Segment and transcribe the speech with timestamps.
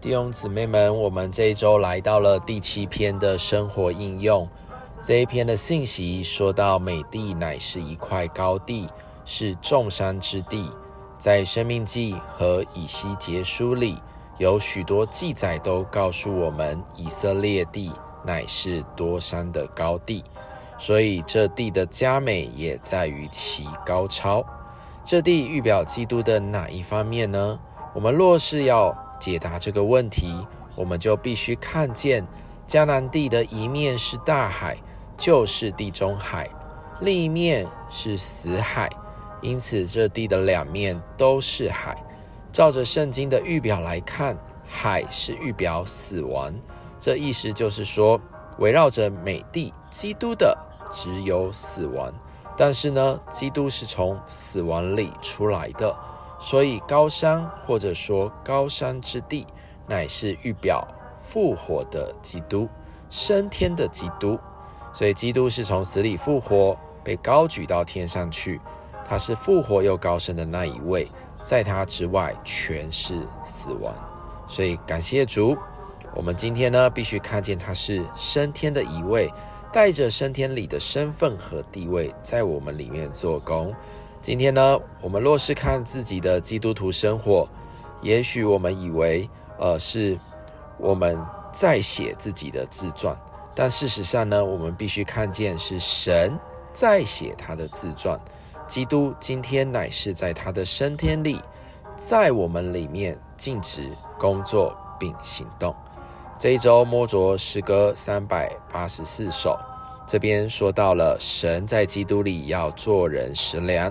[0.00, 4.48] 弟兄姊妹们，我们这一周来到了第七篇的生活应用。
[5.02, 8.88] 这一篇的信息说到，美地乃是一块高地，
[9.26, 10.70] 是众山之地。
[11.18, 13.98] 在生命记和以西结书里，
[14.38, 17.92] 有许多记载都告诉我们，以色列地
[18.24, 20.24] 乃是多山的高地，
[20.78, 24.42] 所以这地的佳美也在于其高超。
[25.04, 27.60] 这地预表基督的哪一方面呢？
[27.92, 30.34] 我们若是要解答这个问题，
[30.74, 32.26] 我们就必须看见
[32.66, 34.76] 迦南地的一面是大海，
[35.16, 36.46] 就是地中海；
[37.00, 38.90] 另一面是死海。
[39.42, 41.96] 因此，这地的两面都是海。
[42.52, 44.36] 照着圣经的预表来看，
[44.66, 46.52] 海是预表死亡。
[46.98, 48.20] 这意思就是说，
[48.58, 50.56] 围绕着美地基督的
[50.92, 52.12] 只有死亡。
[52.58, 55.96] 但是呢，基督是从死亡里出来的。
[56.40, 59.46] 所以高山或者说高山之地，
[59.86, 60.88] 乃是预表
[61.20, 62.68] 复活的基督，
[63.10, 64.38] 升天的基督。
[64.92, 68.60] 所以基督是从死里复活，被高举到天上去。
[69.06, 71.06] 他是复活又高升的那一位，
[71.44, 73.92] 在他之外全是死亡。
[74.48, 75.56] 所以感谢主，
[76.14, 79.32] 我们今天呢必须看见他是升天的一位，
[79.72, 83.74] 带着升天里的身份和地位，在我们里面做工。
[84.22, 87.48] 今天呢，我们若是看自己的基督徒生活，
[88.02, 89.26] 也许我们以为，
[89.58, 90.14] 呃，是
[90.76, 91.18] 我们
[91.50, 93.18] 在写自己的自传，
[93.54, 96.38] 但事实上呢，我们必须看见是神
[96.70, 98.20] 在写他的自传。
[98.68, 101.40] 基督今天乃是在他的升天里，
[101.96, 105.74] 在我们里面尽职工作并行动。
[106.38, 109.58] 这一周摸着诗歌三百八十四首，
[110.06, 113.90] 这边说到了神在基督里要做人食粮。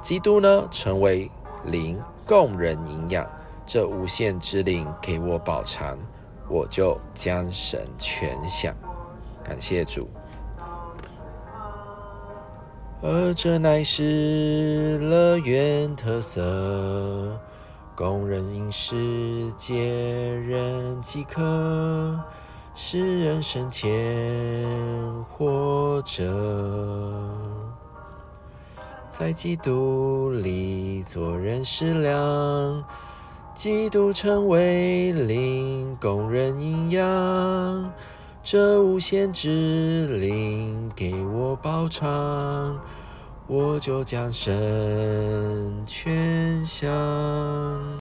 [0.00, 1.30] 基督呢，成为
[1.64, 3.26] 灵，供人营养。
[3.66, 5.96] 这无限之灵给我饱尝，
[6.48, 8.74] 我就将神全享。
[9.44, 10.08] 感谢主。
[13.02, 17.38] 而这乃是乐园特色，
[17.94, 22.18] 供人饮食，皆人饥渴，
[22.74, 23.88] 使人生前
[25.28, 26.24] 活着。
[29.20, 32.82] 在基督里做人食粮，
[33.54, 37.92] 基督成为灵，供人营养。
[38.42, 42.80] 这无限之灵给我饱尝，
[43.46, 46.90] 我就将神全享。